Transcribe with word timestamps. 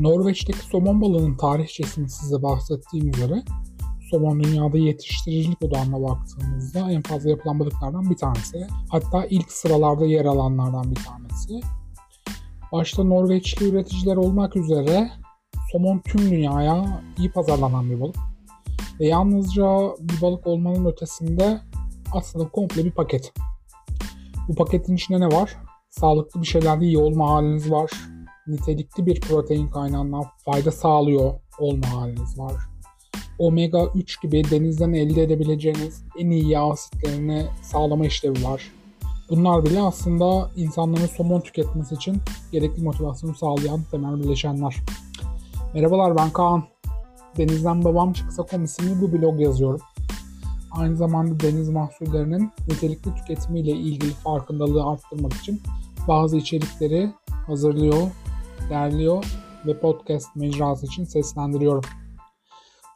Norveç'teki 0.00 0.58
somon 0.58 1.00
balığının 1.00 1.36
tarihçesini 1.36 2.08
size 2.08 2.42
bahsettiğim 2.42 3.08
üzere 3.08 3.42
somon 4.10 4.44
dünyada 4.44 4.78
yetiştiricilik 4.78 5.62
odağına 5.62 6.02
baktığımızda 6.02 6.90
en 6.90 7.02
fazla 7.02 7.30
yapılan 7.30 7.60
balıklardan 7.60 8.10
bir 8.10 8.16
tanesi. 8.16 8.66
Hatta 8.90 9.26
ilk 9.26 9.52
sıralarda 9.52 10.06
yer 10.06 10.24
alanlardan 10.24 10.90
bir 10.90 11.00
tanesi. 11.04 11.60
Başta 12.72 13.04
Norveçli 13.04 13.68
üreticiler 13.68 14.16
olmak 14.16 14.56
üzere 14.56 15.10
somon 15.72 15.98
tüm 15.98 16.30
dünyaya 16.30 17.02
iyi 17.18 17.32
pazarlanan 17.32 17.90
bir 17.90 18.00
balık. 18.00 18.16
Ve 19.00 19.06
yalnızca 19.06 19.66
bir 20.00 20.22
balık 20.22 20.46
olmanın 20.46 20.84
ötesinde 20.84 21.60
aslında 22.12 22.48
komple 22.48 22.84
bir 22.84 22.92
paket. 22.92 23.32
Bu 24.48 24.54
paketin 24.54 24.94
içinde 24.96 25.20
ne 25.20 25.26
var? 25.26 25.56
Sağlıklı 25.90 26.42
bir 26.42 26.46
şeylerde 26.46 26.84
iyi 26.84 26.98
olma 26.98 27.30
haliniz 27.30 27.70
var. 27.70 27.90
Nitelikli 28.50 29.06
bir 29.06 29.20
protein 29.20 29.68
kaynağından 29.68 30.24
fayda 30.44 30.70
sağlıyor 30.70 31.34
olma 31.58 31.92
haliniz 31.92 32.38
var. 32.38 32.54
Omega 33.38 33.86
3 33.94 34.22
gibi 34.22 34.50
denizden 34.50 34.92
elde 34.92 35.22
edebileceğiniz 35.22 36.04
en 36.18 36.30
iyi 36.30 36.48
yağ 36.48 36.70
asitlerini 36.70 37.46
sağlama 37.62 38.06
işlevi 38.06 38.44
var. 38.44 38.72
Bunlar 39.30 39.64
bile 39.64 39.82
aslında 39.82 40.50
insanların 40.56 41.06
somon 41.06 41.40
tüketmesi 41.40 41.94
için 41.94 42.16
gerekli 42.52 42.82
motivasyonu 42.82 43.34
sağlayan 43.34 43.82
temel 43.90 44.20
bileşenler. 44.20 44.76
Merhabalar 45.74 46.16
ben 46.16 46.30
Kaan. 46.30 46.64
Denizden 47.36 47.84
Babam 47.84 48.12
Çıksa.com 48.12 48.64
isimli 48.64 49.02
bu 49.02 49.12
blog 49.12 49.40
yazıyorum. 49.40 49.80
Aynı 50.70 50.96
zamanda 50.96 51.40
deniz 51.40 51.68
mahsullerinin 51.68 52.50
nitelikli 52.68 53.14
tüketimiyle 53.14 53.70
ilgili 53.70 54.10
farkındalığı 54.10 54.84
arttırmak 54.84 55.32
için 55.32 55.60
bazı 56.08 56.36
içerikleri 56.36 57.10
hazırlıyor, 57.46 58.10
derliyor 58.70 59.24
ve 59.66 59.80
podcast 59.80 60.36
mecrası 60.36 60.86
için 60.86 61.04
seslendiriyorum. 61.04 61.82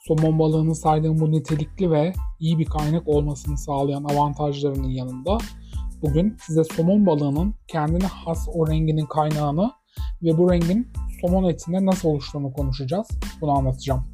Somon 0.00 0.38
balığının 0.38 0.72
saydığım 0.72 1.20
bu 1.20 1.32
nitelikli 1.32 1.90
ve 1.90 2.12
iyi 2.40 2.58
bir 2.58 2.64
kaynak 2.64 3.08
olmasını 3.08 3.58
sağlayan 3.58 4.04
avantajlarının 4.04 4.88
yanında 4.88 5.38
bugün 6.02 6.36
size 6.46 6.64
somon 6.64 7.06
balığının 7.06 7.54
kendine 7.68 8.06
has 8.06 8.48
o 8.54 8.68
renginin 8.68 9.06
kaynağını 9.06 9.70
ve 10.22 10.38
bu 10.38 10.52
rengin 10.52 10.92
somon 11.20 11.44
etinde 11.44 11.86
nasıl 11.86 12.08
oluştuğunu 12.08 12.52
konuşacağız. 12.52 13.08
Bunu 13.40 13.50
anlatacağım. 13.50 14.04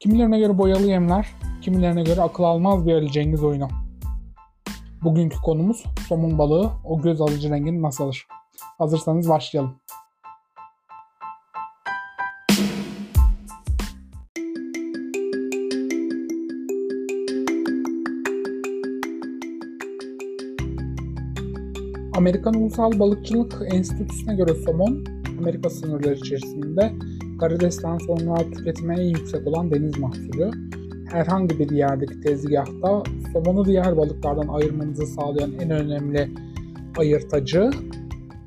Kimilerine 0.00 0.38
göre 0.38 0.58
boyalı 0.58 0.86
yemler, 0.86 1.26
kimilerine 1.62 2.02
göre 2.02 2.20
akıl 2.22 2.44
almaz 2.44 2.86
bir 2.86 2.94
Ali 2.94 3.12
Cengiz 3.12 3.44
oyunu. 3.44 3.68
Bugünkü 5.02 5.36
konumuz 5.36 5.84
somon 6.08 6.38
balığı 6.38 6.70
o 6.84 7.02
göz 7.02 7.20
alıcı 7.20 7.50
rengini 7.50 7.82
nasıl 7.82 8.04
alır? 8.04 8.26
Hazırsanız 8.78 9.28
başlayalım. 9.28 9.80
Amerikan 22.16 22.54
Ulusal 22.54 22.98
Balıkçılık 22.98 23.62
Enstitüsü'ne 23.72 24.34
göre 24.34 24.54
somon, 24.54 25.04
Amerika 25.40 25.70
sınırları 25.70 26.14
içerisinde 26.14 26.92
karidesten 27.40 27.98
sonra 27.98 28.36
tüketime 28.36 28.94
en 28.94 29.08
yüksek 29.08 29.46
olan 29.46 29.70
deniz 29.70 29.98
mahsulü. 29.98 30.50
Herhangi 31.10 31.58
bir 31.58 31.70
yerdeki 31.70 32.20
tezgahta 32.20 33.02
somonu 33.32 33.64
diğer 33.64 33.96
balıklardan 33.96 34.48
ayırmanızı 34.48 35.06
sağlayan 35.06 35.52
en 35.52 35.70
önemli 35.70 36.30
ayırtacı 36.98 37.70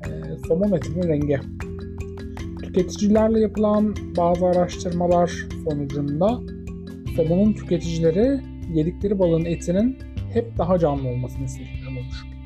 e, 0.06 0.10
somon 0.48 0.72
etinin 0.72 1.08
rengi. 1.08 1.40
Tüketicilerle 2.62 3.40
yapılan 3.40 3.94
bazı 4.16 4.46
araştırmalar 4.46 5.48
sonucunda 5.64 6.40
somonun 7.16 7.52
tüketicileri 7.52 8.40
yedikleri 8.74 9.18
balığın 9.18 9.44
etinin 9.44 9.98
hep 10.32 10.58
daha 10.58 10.78
canlı 10.78 11.08
olmasını 11.08 11.44
istiyormuş. 11.44 12.39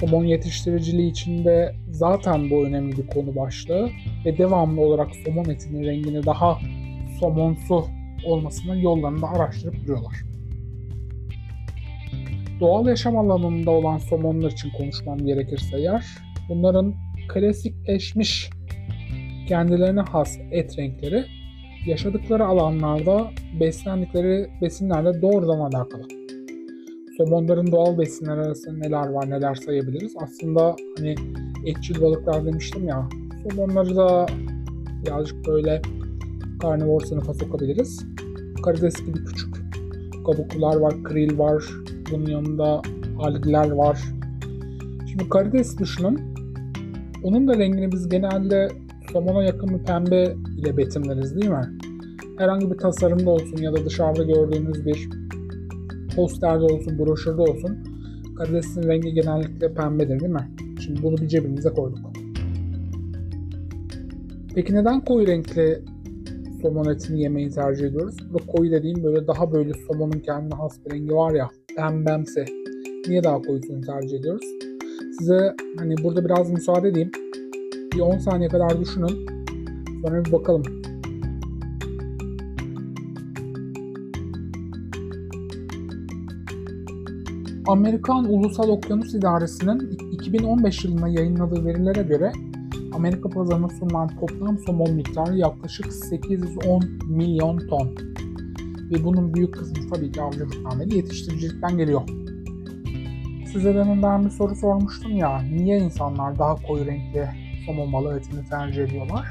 Somon 0.00 0.24
yetiştiriciliği 0.24 1.10
içinde 1.10 1.74
zaten 1.90 2.50
bu 2.50 2.66
önemli 2.66 2.96
bir 2.96 3.06
konu 3.06 3.36
başlığı 3.36 3.90
ve 4.24 4.38
devamlı 4.38 4.80
olarak 4.80 5.08
somon 5.24 5.44
etinin 5.44 5.84
rengini 5.84 6.26
daha 6.26 6.58
somonsu 7.20 7.84
olmasının 8.24 8.76
yollarını 8.76 9.22
da 9.22 9.28
araştırıp 9.28 9.74
duruyorlar. 9.82 10.14
Doğal 12.60 12.86
yaşam 12.86 13.16
alanında 13.16 13.70
olan 13.70 13.98
somonlar 13.98 14.50
için 14.50 14.70
konuşmam 14.70 15.18
gerekirse 15.18 15.76
eğer, 15.78 16.06
bunların 16.48 16.94
klasikleşmiş 17.28 18.50
kendilerine 19.48 20.00
has 20.00 20.38
et 20.50 20.78
renkleri 20.78 21.24
yaşadıkları 21.86 22.46
alanlarda 22.46 23.30
beslendikleri 23.60 24.50
besinlerle 24.62 25.22
doğrudan 25.22 25.58
alakalı. 25.58 26.19
Somonların 27.20 27.72
doğal 27.72 27.98
besinler 27.98 28.38
arasında 28.38 28.76
neler 28.76 29.08
var 29.08 29.30
neler 29.30 29.54
sayabiliriz. 29.54 30.14
Aslında 30.16 30.76
hani 30.96 31.14
etçil 31.66 32.02
balıklar 32.02 32.46
demiştim 32.46 32.88
ya. 32.88 33.08
Somonları 33.50 33.96
da 33.96 34.26
birazcık 35.06 35.46
böyle 35.46 35.82
karnivor 36.62 37.00
sınıfa 37.00 37.34
sokabiliriz. 37.34 38.06
Karides 38.64 39.06
gibi 39.06 39.24
küçük 39.24 39.54
kabuklular 40.26 40.76
var, 40.76 41.04
kril 41.04 41.38
var. 41.38 41.64
Bunun 42.12 42.26
yanında 42.26 42.82
algler 43.18 43.70
var. 43.70 43.98
Şimdi 45.10 45.28
karides 45.28 45.78
düşünün. 45.78 46.20
Onun 47.22 47.48
da 47.48 47.58
rengini 47.58 47.92
biz 47.92 48.08
genelde 48.08 48.68
somona 49.12 49.42
yakın 49.42 49.68
bir 49.68 49.84
pembe 49.84 50.34
ile 50.58 50.76
betimleriz 50.76 51.36
değil 51.36 51.50
mi? 51.50 51.78
Herhangi 52.38 52.70
bir 52.70 52.78
tasarımda 52.78 53.30
olsun 53.30 53.56
ya 53.56 53.72
da 53.72 53.84
dışarıda 53.84 54.22
gördüğünüz 54.22 54.86
bir 54.86 55.19
posterde 56.20 56.64
olsun, 56.64 56.98
broşürde 56.98 57.40
olsun 57.40 57.78
karidesin 58.38 58.82
rengi 58.82 59.14
genellikle 59.14 59.74
pembedir 59.74 60.20
değil 60.20 60.32
mi? 60.32 60.50
Şimdi 60.84 61.02
bunu 61.02 61.16
bir 61.16 61.28
cebimize 61.28 61.68
koyduk. 61.68 61.98
Peki 64.54 64.74
neden 64.74 65.00
koyu 65.04 65.26
renkli 65.26 65.82
somon 66.62 66.84
etini 66.84 67.22
yemeyi 67.22 67.50
tercih 67.50 67.86
ediyoruz? 67.86 68.16
Burada 68.32 68.46
koyu 68.46 68.70
dediğim 68.70 69.04
böyle 69.04 69.26
daha 69.26 69.52
böyle 69.52 69.72
somonun 69.74 70.18
kendine 70.18 70.54
has 70.54 70.72
bir 70.86 70.94
rengi 70.94 71.14
var 71.14 71.34
ya 71.34 71.48
pembemsi. 71.76 72.44
Niye 73.08 73.24
daha 73.24 73.42
koyusunu 73.42 73.80
tercih 73.80 74.18
ediyoruz? 74.18 74.46
Size 75.18 75.54
hani 75.78 75.94
burada 76.04 76.24
biraz 76.24 76.50
müsaade 76.50 76.88
edeyim. 76.88 77.10
Bir 77.94 78.00
10 78.00 78.18
saniye 78.18 78.48
kadar 78.48 78.80
düşünün. 78.80 79.26
Sonra 80.02 80.24
bir 80.24 80.32
bakalım. 80.32 80.62
Amerikan 87.66 88.24
Ulusal 88.24 88.68
Okyanus 88.68 89.14
İdaresi'nin 89.14 89.98
2015 90.12 90.84
yılında 90.84 91.08
yayınladığı 91.08 91.64
verilere 91.64 92.02
göre 92.02 92.32
Amerika 92.92 93.28
pazarına 93.28 93.68
sunulan 93.68 94.08
toplam 94.08 94.58
somon 94.58 94.94
miktarı 94.94 95.36
yaklaşık 95.36 95.92
810 95.92 96.82
milyon 97.06 97.58
ton. 97.58 97.96
Ve 98.90 99.04
bunun 99.04 99.34
büyük 99.34 99.54
kısmı 99.54 99.90
tabii 99.94 100.12
ki 100.12 100.22
avcılıktan 100.22 100.80
ve 100.80 100.84
yetiştiricilikten 100.94 101.76
geliyor. 101.78 102.02
Size 103.52 103.74
demin 103.74 104.02
ben 104.02 104.24
bir 104.24 104.30
soru 104.30 104.54
sormuştum 104.54 105.16
ya, 105.16 105.42
niye 105.42 105.78
insanlar 105.78 106.38
daha 106.38 106.54
koyu 106.54 106.86
renkli 106.86 107.28
somon 107.66 107.92
balığı 107.92 108.18
etini 108.18 108.44
tercih 108.44 108.84
ediyorlar? 108.84 109.26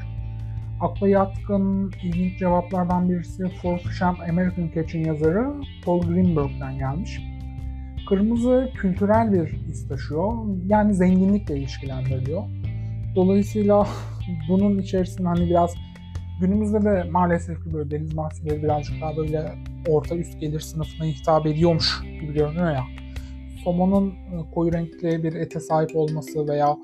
Akla 0.80 1.08
yatkın 1.08 1.92
ilginç 2.04 2.38
cevaplardan 2.38 3.08
birisi 3.08 3.48
For 3.62 3.78
Fish 3.78 4.02
American 4.02 4.70
Catch'in 4.74 5.04
yazarı 5.04 5.54
Paul 5.84 6.02
Greenberg'den 6.02 6.78
gelmiş. 6.78 7.29
Kırmızı 8.10 8.68
kültürel 8.74 9.32
bir 9.32 9.46
his 9.46 9.88
taşıyor. 9.88 10.32
Yani 10.66 10.94
zenginlikle 10.94 11.58
ilişkilendiriliyor. 11.58 12.42
Dolayısıyla 13.16 13.86
bunun 14.48 14.78
içerisinde 14.78 15.28
hani 15.28 15.50
biraz 15.50 15.74
günümüzde 16.40 16.82
de 16.82 17.04
maalesef 17.10 17.64
ki 17.64 17.74
böyle 17.74 17.90
deniz 17.90 18.14
mahsulleri 18.14 18.62
birazcık 18.62 19.00
daha 19.00 19.16
böyle 19.16 19.52
orta 19.88 20.16
üst 20.16 20.40
gelir 20.40 20.60
sınıfına 20.60 21.06
hitap 21.06 21.46
ediyormuş 21.46 22.02
gibi 22.20 22.34
görünüyor 22.34 22.70
ya. 22.70 22.82
Somonun 23.64 24.08
e, 24.08 24.50
koyu 24.54 24.72
renkli 24.72 25.22
bir 25.22 25.34
ete 25.34 25.60
sahip 25.60 25.96
olması 25.96 26.48
veya 26.48 26.76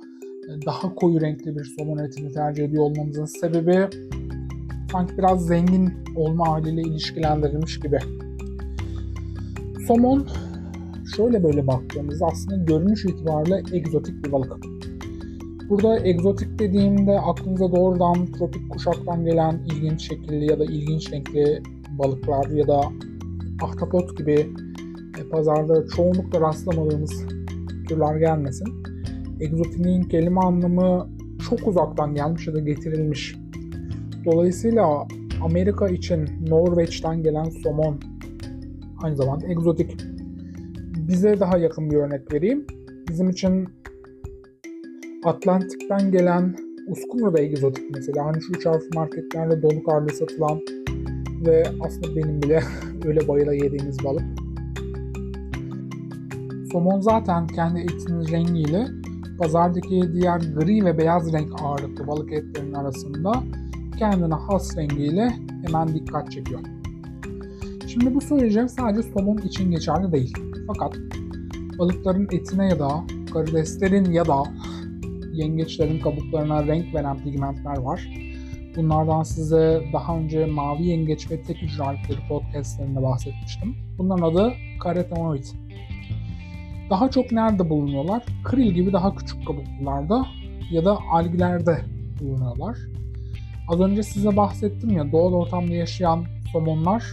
e, 0.48 0.66
daha 0.66 0.94
koyu 0.94 1.20
renkli 1.20 1.56
bir 1.56 1.64
somon 1.64 1.98
etini 1.98 2.32
tercih 2.32 2.64
ediyor 2.64 2.84
olmamızın 2.84 3.24
sebebi 3.24 3.86
sanki 4.92 5.18
biraz 5.18 5.46
zengin 5.46 5.92
olma 6.16 6.48
haliyle 6.48 6.82
ilişkilendirilmiş 6.82 7.80
gibi. 7.80 7.98
Somon 9.86 10.26
şöyle 11.16 11.44
böyle 11.44 11.66
baktığımızda 11.66 12.26
aslında 12.26 12.56
görünüş 12.56 13.04
itibariyle 13.04 13.62
egzotik 13.72 14.24
bir 14.24 14.32
balık. 14.32 14.56
Burada 15.68 16.06
egzotik 16.06 16.58
dediğimde 16.58 17.20
aklınıza 17.20 17.72
doğrudan 17.72 18.26
tropik 18.26 18.70
kuşaktan 18.70 19.24
gelen 19.24 19.60
ilginç 19.66 20.08
şekilli 20.08 20.50
ya 20.50 20.58
da 20.58 20.64
ilginç 20.64 21.12
renkli 21.12 21.62
balıklar 21.98 22.50
ya 22.50 22.68
da 22.68 22.80
ahtapot 23.62 24.18
gibi 24.18 24.50
e, 25.18 25.28
pazarda 25.30 25.86
çoğunlukla 25.86 26.40
rastlamadığımız 26.40 27.24
türler 27.88 28.16
gelmesin. 28.16 28.68
Egzotiğin 29.40 30.02
kelime 30.02 30.40
anlamı 30.40 31.08
çok 31.50 31.68
uzaktan 31.68 32.14
gelmiş 32.14 32.46
ya 32.46 32.54
da 32.54 32.60
getirilmiş. 32.60 33.36
Dolayısıyla 34.24 35.06
Amerika 35.42 35.88
için 35.88 36.28
Norveç'ten 36.48 37.22
gelen 37.22 37.50
somon 37.62 38.00
aynı 39.02 39.16
zamanda 39.16 39.46
egzotik. 39.46 40.05
Bize 41.08 41.40
daha 41.40 41.58
yakın 41.58 41.90
bir 41.90 41.96
örnek 41.96 42.32
vereyim. 42.32 42.66
Bizim 43.08 43.30
için 43.30 43.68
Atlantik'ten 45.24 46.12
gelen 46.12 46.56
uskumru 46.86 47.34
da 47.34 47.40
egzotik 47.40 47.84
mesela. 47.94 48.26
Hani 48.26 48.42
şu 48.42 48.70
harfli 48.70 48.88
marketlerde 48.94 49.62
dolu 49.62 49.84
karlı 49.84 50.10
satılan 50.10 50.60
ve 51.46 51.64
aslında 51.80 52.16
benim 52.16 52.42
bile 52.42 52.62
öyle 53.04 53.28
bayıla 53.28 53.54
yediğimiz 53.54 54.04
balık. 54.04 54.24
Somon 56.72 57.00
zaten 57.00 57.46
kendi 57.46 57.80
etinin 57.80 58.28
rengiyle 58.28 58.86
pazardaki 59.38 60.02
diğer 60.12 60.38
gri 60.38 60.84
ve 60.84 60.98
beyaz 60.98 61.32
renk 61.32 61.62
ağırlıklı 61.62 62.06
balık 62.06 62.32
etlerinin 62.32 62.74
arasında 62.74 63.32
kendine 63.98 64.34
has 64.34 64.76
rengiyle 64.76 65.32
hemen 65.66 65.88
dikkat 65.88 66.30
çekiyor. 66.30 66.60
Şimdi 67.86 68.14
bu 68.14 68.20
söyleyeceğim 68.20 68.68
sadece 68.68 69.02
somon 69.02 69.38
için 69.38 69.70
geçerli 69.70 70.12
değil. 70.12 70.45
Fakat 70.66 70.96
balıkların 71.78 72.28
etine 72.32 72.68
ya 72.68 72.78
da 72.78 73.04
karideslerin 73.32 74.12
ya 74.12 74.26
da 74.26 74.42
yengeçlerin 75.32 76.00
kabuklarına 76.00 76.66
renk 76.66 76.94
veren 76.94 77.24
pigmentler 77.24 77.78
var. 77.78 78.08
Bunlardan 78.76 79.22
size 79.22 79.82
daha 79.92 80.18
önce 80.18 80.46
Mavi 80.46 80.86
Yengeç 80.86 81.30
ve 81.30 81.42
Tek 81.42 81.56
Hücre 81.56 81.82
Alpleri 81.82 82.28
podcastlerinde 82.28 83.02
bahsetmiştim. 83.02 83.76
Bunların 83.98 84.22
adı 84.22 84.52
karotenoid. 84.80 85.44
Daha 86.90 87.10
çok 87.10 87.32
nerede 87.32 87.70
bulunuyorlar? 87.70 88.24
Kril 88.44 88.72
gibi 88.72 88.92
daha 88.92 89.14
küçük 89.14 89.46
kabuklularda 89.46 90.26
ya 90.70 90.84
da 90.84 90.98
algilerde 91.10 91.84
bulunuyorlar. 92.20 92.78
Az 93.68 93.80
önce 93.80 94.02
size 94.02 94.36
bahsettim 94.36 94.90
ya 94.90 95.12
doğal 95.12 95.32
ortamda 95.32 95.74
yaşayan 95.74 96.24
somonlar 96.52 97.04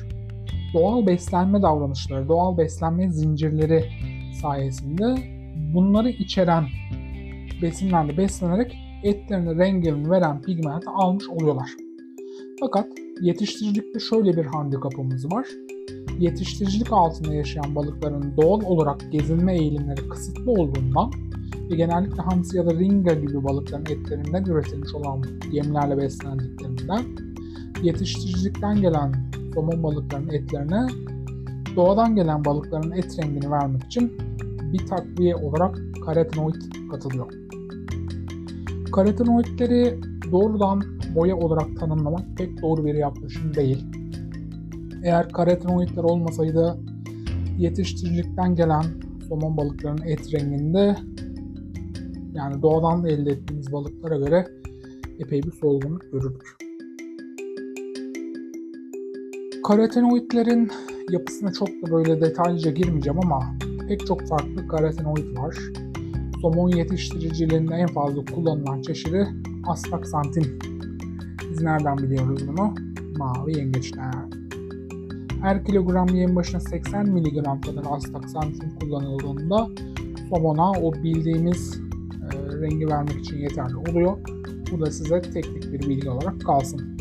doğal 0.73 1.07
beslenme 1.07 1.61
davranışları, 1.61 2.27
doğal 2.27 2.57
beslenme 2.57 3.11
zincirleri 3.11 3.85
sayesinde 4.41 5.15
bunları 5.73 6.09
içeren 6.09 6.65
besinlerle 7.61 8.17
beslenerek 8.17 8.77
etlerine 9.03 9.65
rengini 9.65 10.09
veren 10.09 10.41
pigmenti 10.41 10.89
almış 10.89 11.29
oluyorlar. 11.29 11.69
Fakat 12.59 12.87
yetiştiricilikte 13.21 13.99
şöyle 13.99 14.37
bir 14.37 14.45
handikapımız 14.45 15.31
var. 15.31 15.47
Yetiştiricilik 16.19 16.91
altında 16.91 17.33
yaşayan 17.33 17.75
balıkların 17.75 18.37
doğal 18.37 18.61
olarak 18.61 19.11
gezinme 19.11 19.57
eğilimleri 19.57 20.09
kısıtlı 20.09 20.51
olduğundan 20.51 21.11
ve 21.71 21.75
genellikle 21.75 22.21
hamsi 22.21 22.57
ya 22.57 22.65
da 22.65 22.73
ringa 22.73 23.13
gibi 23.13 23.43
balıkların 23.43 23.85
etlerinden 23.85 24.43
üretilmiş 24.43 24.93
olan 24.93 25.23
yemlerle 25.51 25.97
beslendiklerinden 25.97 27.03
yetiştiricilikten 27.83 28.81
gelen 28.81 29.13
somon 29.53 29.83
balıklarının 29.83 30.29
etlerine 30.29 30.87
doğadan 31.75 32.15
gelen 32.15 32.45
balıkların 32.45 32.91
et 32.91 33.19
rengini 33.19 33.51
vermek 33.51 33.83
için 33.83 34.17
bir 34.73 34.87
takviye 34.87 35.35
olarak 35.35 35.79
karotenoid 36.05 36.61
katılıyor. 36.91 37.33
Karotenoidleri 38.91 39.99
doğrudan 40.31 40.83
boya 41.15 41.35
olarak 41.37 41.79
tanımlamak 41.79 42.37
pek 42.37 42.61
doğru 42.61 42.85
bir 42.85 42.93
yaklaşım 42.93 43.55
değil. 43.55 43.85
Eğer 45.03 45.29
karotenoidler 45.29 46.03
olmasaydı 46.03 46.79
yetiştiricilikten 47.57 48.55
gelen 48.55 48.83
somon 49.29 49.57
balıklarının 49.57 50.05
et 50.05 50.33
renginde 50.33 50.95
yani 52.33 52.61
doğadan 52.61 53.05
elde 53.05 53.31
ettiğimiz 53.31 53.73
balıklara 53.73 54.17
göre 54.17 54.47
epey 55.19 55.43
bir 55.43 55.51
solgunluk 55.51 56.11
görürdük. 56.11 56.62
Karotenoidlerin 59.63 60.71
yapısına 61.09 61.53
çok 61.53 61.67
da 61.67 61.91
böyle 61.91 62.21
detaylıca 62.21 62.71
girmeyeceğim 62.71 63.19
ama 63.23 63.55
pek 63.87 64.07
çok 64.07 64.27
farklı 64.27 64.67
karotenoid 64.67 65.37
var. 65.37 65.57
Somon 66.41 66.69
yetiştiriciliğinde 66.69 67.75
en 67.75 67.87
fazla 67.87 68.25
kullanılan 68.25 68.81
çeşidi 68.81 69.27
astaksantin. 69.67 70.59
Biz 71.51 71.61
nereden 71.61 71.97
biliyoruz 71.97 72.47
bunu? 72.47 72.73
Mavi 73.17 73.57
yengeçten. 73.57 74.31
Her 75.41 75.65
kilogram 75.65 76.07
yem 76.07 76.35
başına 76.35 76.59
80 76.59 77.09
mg 77.09 77.43
kadar 77.43 77.83
astaksantin 77.89 78.69
kullanıldığında 78.79 79.67
somona 80.29 80.71
o 80.71 80.93
bildiğimiz 80.93 81.81
e, 82.21 82.61
rengi 82.61 82.87
vermek 82.87 83.19
için 83.19 83.37
yeterli 83.37 83.75
oluyor. 83.75 84.17
Bu 84.71 84.85
da 84.85 84.91
size 84.91 85.21
teknik 85.21 85.73
bir 85.73 85.89
bilgi 85.89 86.09
olarak 86.09 86.41
kalsın. 86.41 86.92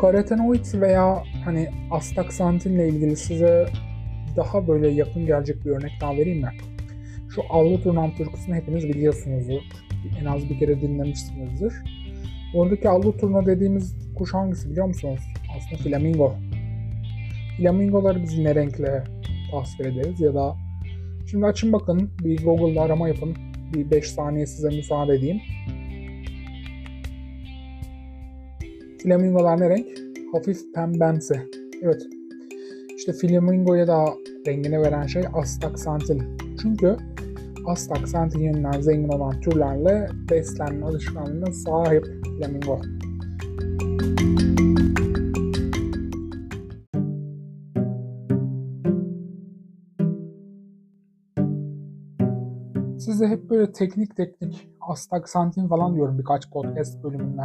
Karotenoid 0.00 0.80
veya 0.80 1.22
hani 1.44 1.68
astaksantin 1.90 2.74
ile 2.74 2.88
ilgili 2.88 3.16
size 3.16 3.66
daha 4.36 4.68
böyle 4.68 4.88
yakın 4.88 5.26
gelecek 5.26 5.64
bir 5.64 5.70
örnek 5.70 5.92
daha 6.00 6.16
vereyim 6.16 6.40
mi? 6.40 6.50
Şu 7.34 7.42
Avlu 7.50 7.82
Turnam 7.82 8.14
türküsünü 8.14 8.54
hepiniz 8.54 8.88
biliyorsunuzdur. 8.88 9.60
En 10.20 10.24
az 10.24 10.50
bir 10.50 10.58
kere 10.58 10.80
dinlemişsinizdir. 10.80 11.74
Oradaki 12.54 12.88
Avlu 12.88 13.16
Turna 13.16 13.46
dediğimiz 13.46 13.96
kuş 14.18 14.34
hangisi 14.34 14.70
biliyor 14.70 14.86
musunuz? 14.86 15.20
Aslında 15.56 15.82
flamingo. 15.82 16.34
Flamingoları 17.56 18.22
biz 18.22 18.38
ne 18.38 18.54
renkle 18.54 19.04
tasvir 19.50 19.84
ederiz 19.84 20.20
ya 20.20 20.34
da 20.34 20.56
şimdi 21.30 21.46
açın 21.46 21.72
bakın 21.72 22.10
bir 22.24 22.44
Google'da 22.44 22.82
arama 22.82 23.08
yapın. 23.08 23.36
Bir 23.74 23.90
5 23.90 24.10
saniye 24.10 24.46
size 24.46 24.68
müsaade 24.68 25.14
edeyim. 25.14 25.40
Flamingolar 29.02 29.60
ne 29.60 29.70
renk? 29.70 29.86
Hafif 30.32 30.74
pembemsi. 30.74 31.34
Evet. 31.82 32.02
İşte 32.96 33.12
flamingoya 33.12 33.86
da 33.86 34.04
rengini 34.46 34.80
veren 34.80 35.06
şey 35.06 35.22
astaksantin. 35.32 36.22
Çünkü 36.62 36.96
astaksantin 37.66 38.40
yönünden 38.40 38.80
zengin 38.80 39.08
olan 39.08 39.40
türlerle 39.40 40.08
beslenme 40.30 40.86
alışkanlığına 40.86 41.52
sahip 41.52 42.06
flamingo. 42.38 42.80
Size 52.98 53.26
hep 53.26 53.50
böyle 53.50 53.72
teknik 53.72 54.16
teknik 54.16 54.68
astaksantin 54.80 55.68
falan 55.68 55.94
diyorum 55.94 56.18
birkaç 56.18 56.50
podcast 56.50 57.04
bölümünde. 57.04 57.42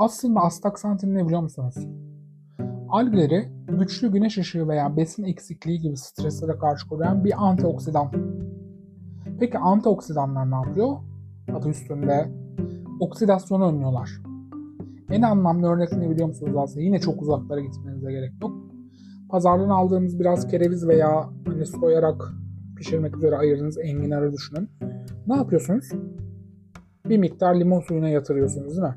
Aslında 0.00 0.40
astaksantin 0.40 1.14
ne 1.14 1.26
biliyor 1.26 1.40
musunuz? 1.40 1.74
Algleri 2.88 3.48
güçlü 3.68 4.12
güneş 4.12 4.38
ışığı 4.38 4.68
veya 4.68 4.96
besin 4.96 5.24
eksikliği 5.24 5.80
gibi 5.80 5.96
streslere 5.96 6.58
karşı 6.58 6.88
koruyan 6.88 7.24
bir 7.24 7.44
antioksidan. 7.48 8.10
Peki 9.40 9.58
antioksidanlar 9.58 10.50
ne 10.50 10.54
yapıyor? 10.54 10.96
Adı 11.54 11.68
üstünde 11.68 12.30
oksidasyonu 13.00 13.68
önlüyorlar. 13.68 14.10
En 15.10 15.22
anlamlı 15.22 15.66
örnek 15.66 15.92
ne 15.92 16.10
biliyor 16.10 16.28
musunuz 16.28 16.56
aslında? 16.56 16.80
Yine 16.80 17.00
çok 17.00 17.22
uzaklara 17.22 17.60
gitmenize 17.60 18.12
gerek 18.12 18.32
yok. 18.42 18.52
Pazardan 19.28 19.68
aldığımız 19.68 20.20
biraz 20.20 20.48
kereviz 20.48 20.88
veya 20.88 21.30
hani 21.46 21.66
soyarak 21.66 22.32
pişirmek 22.76 23.16
üzere 23.16 23.36
ayırdığınız 23.36 23.78
enginarı 23.78 24.32
düşünün. 24.32 24.68
Ne 25.26 25.36
yapıyorsunuz? 25.36 25.92
Bir 27.08 27.18
miktar 27.18 27.54
limon 27.54 27.80
suyuna 27.80 28.08
yatırıyorsunuz 28.08 28.70
değil 28.76 28.88
mi? 28.88 28.94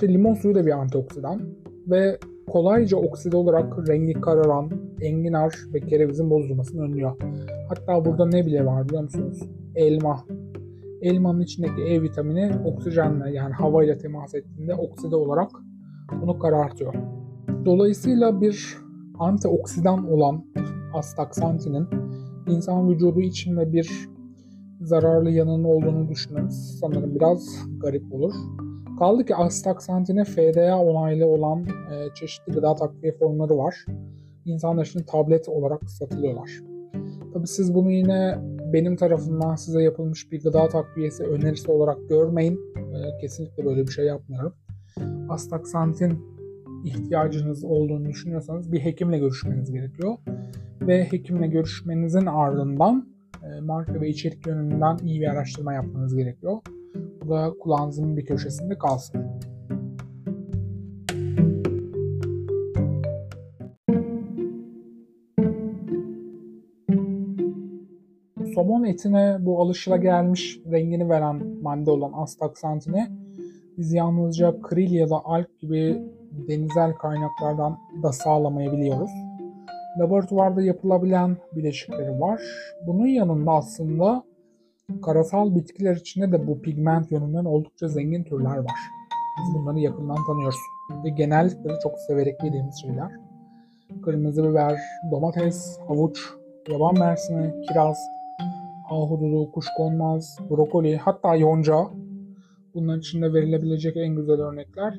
İşte 0.00 0.12
limon 0.12 0.34
suyu 0.34 0.54
da 0.54 0.66
bir 0.66 0.70
antioksidan 0.70 1.40
ve 1.86 2.18
kolayca 2.50 2.96
okside 2.96 3.36
olarak 3.36 3.88
rengi 3.88 4.12
kararan 4.12 4.70
enginar 5.00 5.54
ve 5.74 5.80
kerevizin 5.80 6.30
bozulmasını 6.30 6.82
önlüyor. 6.82 7.16
Hatta 7.68 8.04
burada 8.04 8.26
ne 8.26 8.46
bile 8.46 8.66
var 8.66 8.88
biliyor 8.88 9.02
musunuz? 9.02 9.42
Elma. 9.74 10.24
Elmanın 11.02 11.40
içindeki 11.40 11.82
E 11.82 12.02
vitamini 12.02 12.52
oksijenle 12.64 13.30
yani 13.30 13.52
havayla 13.52 13.98
temas 13.98 14.34
ettiğinde 14.34 14.74
okside 14.74 15.16
olarak 15.16 15.50
bunu 16.22 16.38
karartıyor. 16.38 16.94
Dolayısıyla 17.64 18.40
bir 18.40 18.76
antioksidan 19.18 20.12
olan 20.12 20.44
astaksantinin 20.94 21.86
insan 22.48 22.90
vücudu 22.90 23.20
içinde 23.20 23.72
bir 23.72 24.08
zararlı 24.80 25.30
yanının 25.30 25.64
olduğunu 25.64 26.08
düşünmemiz 26.08 26.78
sanırım 26.80 27.14
biraz 27.14 27.66
garip 27.80 28.14
olur. 28.14 28.34
Kaldı 29.00 29.24
ki 29.24 29.36
astaksantine 29.36 30.24
FDA 30.24 30.78
onaylı 30.78 31.26
olan 31.26 31.64
e, 31.64 32.14
çeşitli 32.14 32.52
gıda 32.52 32.74
takviye 32.74 33.12
formları 33.12 33.58
var. 33.58 33.84
İnsanlar 34.44 34.86
için 34.86 35.02
tablet 35.02 35.48
olarak 35.48 35.90
satılıyorlar. 35.90 36.50
Tabi 37.32 37.46
siz 37.46 37.74
bunu 37.74 37.90
yine 37.90 38.38
benim 38.72 38.96
tarafından 38.96 39.54
size 39.54 39.82
yapılmış 39.82 40.32
bir 40.32 40.42
gıda 40.42 40.68
takviyesi 40.68 41.24
önerisi 41.24 41.70
olarak 41.70 42.08
görmeyin. 42.08 42.60
E, 42.76 43.20
kesinlikle 43.20 43.64
böyle 43.64 43.82
bir 43.82 43.92
şey 43.92 44.06
yapmıyorum. 44.06 44.54
Astaksantin 45.28 46.18
ihtiyacınız 46.84 47.64
olduğunu 47.64 48.08
düşünüyorsanız 48.08 48.72
bir 48.72 48.80
hekimle 48.80 49.18
görüşmeniz 49.18 49.72
gerekiyor. 49.72 50.16
Ve 50.80 51.04
hekimle 51.04 51.46
görüşmenizin 51.46 52.26
ardından 52.26 53.08
e, 53.42 53.60
marka 53.60 54.00
ve 54.00 54.08
içerik 54.08 54.46
yönünden 54.46 54.98
iyi 55.04 55.20
bir 55.20 55.26
araştırma 55.26 55.74
yapmanız 55.74 56.16
gerekiyor. 56.16 56.58
Da 57.30 57.54
kulağınızın 57.60 58.16
bir 58.16 58.24
köşesinde 58.24 58.78
kalsın. 58.78 59.26
somon 68.54 68.84
etine 68.84 69.36
bu 69.40 69.62
alışılagelmiş 69.62 70.60
rengini 70.70 71.08
veren 71.08 71.46
madde 71.62 71.90
olan 71.90 72.12
astaksantini 72.14 73.06
biz 73.78 73.92
yalnızca 73.92 74.62
kril 74.62 74.92
ya 74.92 75.10
da 75.10 75.24
alg 75.24 75.46
gibi 75.58 76.02
denizel 76.48 76.92
kaynaklardan 76.92 77.78
da 78.02 78.12
sağlamayabiliyoruz. 78.12 79.10
Laboratuvarda 79.98 80.62
yapılabilen 80.62 81.36
bileşikleri 81.56 82.20
var. 82.20 82.40
Bunun 82.86 83.06
yanında 83.06 83.50
aslında 83.50 84.22
karasal 85.02 85.54
bitkiler 85.54 85.96
içinde 85.96 86.32
de 86.32 86.46
bu 86.46 86.62
pigment 86.62 87.12
yönünden 87.12 87.44
oldukça 87.44 87.88
zengin 87.88 88.24
türler 88.24 88.56
var. 88.56 88.80
Biz 89.38 89.54
bunları 89.54 89.78
yakından 89.78 90.26
tanıyoruz. 90.26 90.60
Ve 91.04 91.08
genellikle 91.08 91.70
çok 91.82 91.98
severek 91.98 92.44
yediğimiz 92.44 92.80
şeyler. 92.80 93.10
Kırmızı 94.04 94.50
biber, 94.50 94.80
domates, 95.10 95.78
havuç, 95.88 96.20
yaban 96.68 96.98
mersini, 96.98 97.66
kiraz, 97.68 97.98
ahududu, 98.90 99.52
kuşkonmaz, 99.52 100.38
brokoli, 100.50 100.96
hatta 100.96 101.36
yonca. 101.36 101.76
Bunların 102.74 103.00
içinde 103.00 103.32
verilebilecek 103.32 103.96
en 103.96 104.16
güzel 104.16 104.40
örnekler. 104.40 104.94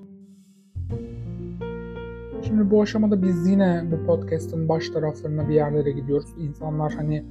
Şimdi 2.47 2.71
bu 2.71 2.81
aşamada 2.81 3.21
biz 3.23 3.47
yine 3.47 3.83
bu 3.91 4.05
podcast'ın 4.05 4.69
baş 4.69 4.89
taraflarına 4.89 5.49
bir 5.49 5.53
yerlere 5.53 5.91
gidiyoruz. 5.91 6.29
İnsanlar 6.37 6.93
hani 6.93 7.25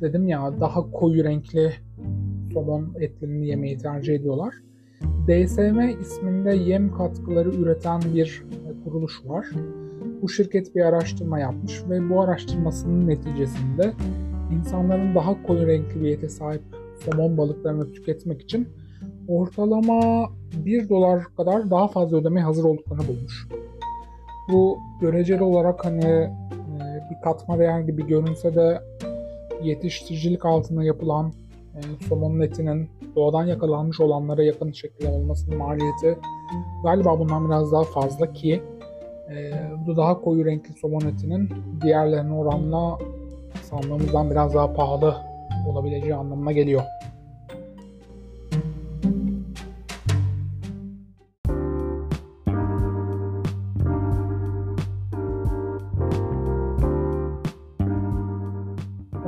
dedim 0.00 0.28
ya 0.28 0.60
daha 0.60 0.90
koyu 0.90 1.24
renkli 1.24 1.72
somon 2.52 2.94
etlerini 3.00 3.46
yemeyi 3.46 3.78
tercih 3.78 4.14
ediyorlar. 4.14 4.54
DSM 5.26 6.00
isminde 6.00 6.54
yem 6.54 6.92
katkıları 6.96 7.48
üreten 7.48 8.00
bir 8.14 8.44
kuruluş 8.84 9.12
var. 9.24 9.46
Bu 10.22 10.28
şirket 10.28 10.74
bir 10.74 10.80
araştırma 10.80 11.38
yapmış 11.38 11.82
ve 11.90 12.10
bu 12.10 12.20
araştırmasının 12.20 13.08
neticesinde 13.08 13.92
insanların 14.52 15.14
daha 15.14 15.42
koyu 15.42 15.66
renkli 15.66 16.02
bir 16.02 16.08
ete 16.08 16.28
sahip 16.28 16.62
somon 17.04 17.38
balıklarını 17.38 17.92
tüketmek 17.92 18.42
için 18.42 18.68
ortalama 19.28 20.28
1 20.64 20.88
dolar 20.88 21.24
kadar 21.36 21.70
daha 21.70 21.88
fazla 21.88 22.16
ödemeye 22.16 22.44
hazır 22.44 22.64
olduklarını 22.64 23.08
bulmuş. 23.08 23.48
Bu 24.52 24.78
göreceli 25.00 25.42
olarak 25.42 25.84
hani 25.84 26.04
e, 26.04 26.30
bir 27.10 27.22
katma 27.24 27.58
değer 27.58 27.80
gibi 27.80 28.06
görünse 28.06 28.54
de 28.54 28.80
yetiştiricilik 29.62 30.44
altında 30.44 30.84
yapılan 30.84 31.32
e, 31.74 32.06
somonun 32.08 32.40
etinin 32.40 32.90
doğadan 33.16 33.44
yakalanmış 33.44 34.00
olanlara 34.00 34.42
yakın 34.42 34.72
şekilde 34.72 35.08
olmasının 35.08 35.58
maliyeti 35.58 36.18
galiba 36.84 37.18
bundan 37.18 37.48
biraz 37.48 37.72
daha 37.72 37.84
fazla 37.84 38.32
ki 38.32 38.62
e, 39.30 39.52
bu 39.86 39.96
daha 39.96 40.20
koyu 40.20 40.44
renkli 40.44 40.74
somon 40.74 41.00
etinin 41.00 41.50
diğerlerine 41.82 42.32
oranla 42.32 42.98
sandığımızdan 43.62 44.30
biraz 44.30 44.54
daha 44.54 44.72
pahalı 44.72 45.16
olabileceği 45.68 46.14
anlamına 46.14 46.52
geliyor. 46.52 46.82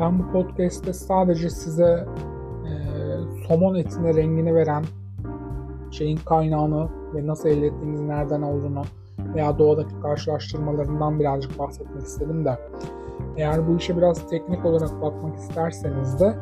Ben 0.01 0.19
bu 0.19 0.33
podcast'te 0.33 0.93
sadece 0.93 1.51
size 1.51 2.07
somon 3.49 3.75
etine 3.75 4.15
rengini 4.15 4.55
veren 4.55 4.85
şeyin 5.91 6.17
kaynağını 6.17 6.89
ve 7.15 7.27
nasıl 7.27 7.49
elde 7.49 7.67
ettiğimiz 7.67 8.01
nereden 8.01 8.43
olduğunu 8.43 8.83
veya 9.35 9.59
doğadaki 9.59 10.01
karşılaştırmalarından 10.01 11.21
birazcık 11.21 11.59
bahsetmek 11.59 12.03
istedim 12.03 12.45
de 12.45 12.59
eğer 13.37 13.69
bu 13.69 13.77
işe 13.77 13.97
biraz 13.97 14.31
teknik 14.31 14.65
olarak 14.65 15.03
bakmak 15.03 15.37
isterseniz 15.37 16.21
de 16.21 16.35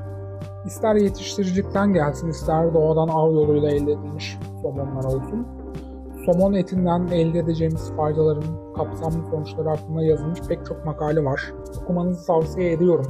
ister 0.66 0.94
yetiştiricilikten 0.94 1.92
gelsin 1.92 2.28
ister 2.28 2.74
doğadan 2.74 3.08
av 3.08 3.32
yoluyla 3.32 3.70
elde 3.70 3.92
edilmiş 3.92 4.38
somonlar 4.62 5.04
olsun. 5.04 5.46
Somon 6.26 6.52
etinden 6.52 7.06
elde 7.06 7.38
edeceğimiz 7.38 7.92
faydaların 7.96 8.44
kapsamlı 8.76 9.26
sonuçları 9.30 9.68
hakkında 9.68 10.02
yazılmış 10.02 10.40
pek 10.48 10.66
çok 10.66 10.84
makale 10.84 11.24
var. 11.24 11.52
Okumanızı 11.82 12.26
tavsiye 12.26 12.72
ediyorum. 12.72 13.06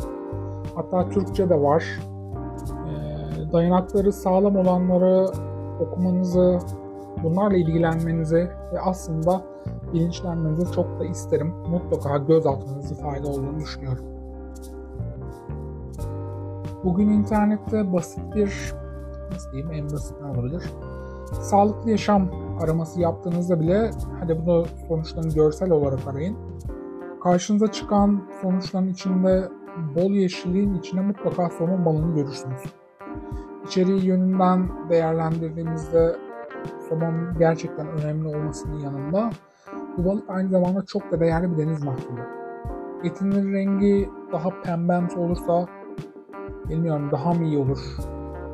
Hatta 0.75 1.09
Türkçe 1.09 1.49
de 1.49 1.61
var. 1.61 1.85
Dayanakları 3.53 4.13
sağlam 4.13 4.57
olanları 4.57 5.27
okumanızı, 5.81 6.59
bunlarla 7.23 7.57
ilgilenmenizi 7.57 8.49
ve 8.73 8.81
aslında 8.81 9.43
bilinçlenmenizi 9.93 10.73
çok 10.73 11.01
da 11.01 11.05
isterim. 11.05 11.55
Mutlaka 11.69 12.19
göz 12.19 12.47
atmanızı 12.47 12.95
fayda 12.95 13.29
olduğunu 13.29 13.61
düşünüyorum. 13.61 14.05
Bugün 16.85 17.09
internette 17.09 17.93
basit 17.93 18.35
bir, 18.35 18.75
nasıl 19.33 19.53
diyeyim 19.53 19.73
en 19.73 19.91
basit 19.93 20.17
ne 20.21 20.27
olabilir? 20.27 20.63
Sağlıklı 21.33 21.91
yaşam 21.91 22.29
araması 22.61 23.01
yaptığınızda 23.01 23.61
bile 23.61 23.91
hadi 24.21 24.47
bunu 24.47 24.65
sonuçlarını 24.89 25.35
görsel 25.35 25.71
olarak 25.71 26.09
arayın. 26.09 26.37
Karşınıza 27.23 27.67
çıkan 27.67 28.23
sonuçların 28.43 28.89
içinde 28.89 29.49
bol 29.97 30.11
yeşilliğin 30.11 30.75
içine 30.75 31.01
mutlaka 31.01 31.51
somon 31.51 31.85
balığını 31.85 32.15
görürsünüz. 32.15 32.63
İçeriği 33.67 34.05
yönünden 34.05 34.69
değerlendirdiğimizde 34.91 36.17
somon 36.89 37.39
gerçekten 37.39 37.89
önemli 37.89 38.29
olmasının 38.29 38.79
yanında 38.79 39.31
bu 39.97 40.05
balık 40.05 40.31
aynı 40.31 40.49
zamanda 40.49 40.85
çok 40.87 41.13
da 41.13 41.21
değerli 41.21 41.53
bir 41.53 41.59
deniz 41.59 41.85
mahsulü. 41.85 42.21
Etinin 43.05 43.53
rengi 43.53 44.11
daha 44.33 44.63
pembemsi 44.63 45.19
olursa 45.19 45.67
bilmiyorum 46.69 47.09
daha 47.13 47.35
mı 47.35 47.45
iyi 47.45 47.59
olur? 47.59 47.79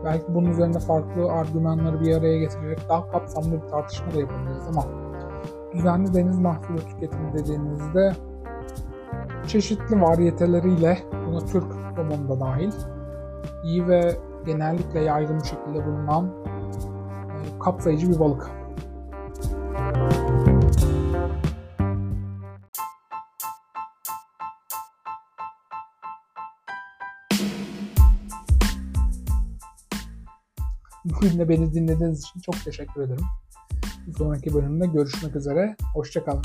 Belki 0.05 0.35
bunun 0.35 0.51
üzerinde 0.51 0.79
farklı 0.79 1.33
argümanları 1.33 2.01
bir 2.01 2.17
araya 2.17 2.39
getirerek 2.39 2.79
daha 2.89 3.11
kapsamlı 3.11 3.63
bir 3.63 3.69
tartışma 3.69 4.15
da 4.15 4.21
yapabiliriz 4.21 4.67
ama 4.69 4.85
düzenli 5.75 6.15
deniz 6.15 6.39
mahsulü 6.39 6.79
tüketimi 6.79 7.33
dediğimizde 7.33 8.13
çeşitli 9.47 10.01
variyeteleriyle 10.01 10.99
buna 11.27 11.39
Türk 11.39 11.73
somonu 11.97 12.29
da 12.29 12.41
dahil 12.41 12.73
iyi 13.65 13.89
ve 13.89 14.17
genellikle 14.49 15.01
yaygın 15.01 15.41
bir 15.41 15.45
şekilde 15.45 15.87
bulunan 15.87 16.27
e, 16.27 17.59
kapsayıcı 17.59 18.11
bir 18.11 18.19
balık. 18.19 18.51
Bugün 31.05 31.39
de 31.39 31.49
beni 31.49 31.75
dinlediğiniz 31.75 32.21
için 32.21 32.41
çok 32.41 32.65
teşekkür 32.65 33.03
ederim. 33.03 33.25
Bir 34.07 34.13
sonraki 34.13 34.55
bölümde 34.55 34.87
görüşmek 34.87 35.37
üzere. 35.37 35.77
Hoşçakalın. 35.95 36.43